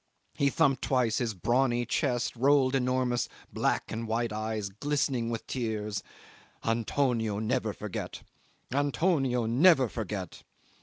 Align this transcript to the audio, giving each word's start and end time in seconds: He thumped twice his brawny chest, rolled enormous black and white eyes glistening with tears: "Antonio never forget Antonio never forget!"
He 0.33 0.49
thumped 0.49 0.81
twice 0.81 1.19
his 1.19 1.35
brawny 1.35 1.85
chest, 1.85 2.35
rolled 2.35 2.73
enormous 2.73 3.29
black 3.53 3.91
and 3.91 4.07
white 4.07 4.33
eyes 4.33 4.69
glistening 4.69 5.29
with 5.29 5.45
tears: 5.45 6.01
"Antonio 6.65 7.37
never 7.37 7.71
forget 7.71 8.23
Antonio 8.73 9.45
never 9.45 9.87
forget!" 9.87 10.41